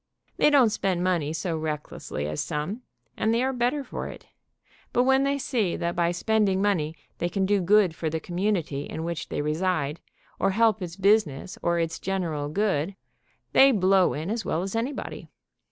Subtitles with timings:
[0.37, 2.81] They don't spend money so recklessly as some,
[3.15, 4.25] and they are better for it,
[4.93, 8.85] but when they see that by spending money they can do good for the community
[8.85, 9.99] in which they reside,
[10.39, 12.95] or help its business or its general good,
[13.53, 15.29] they blow in as well as anybody.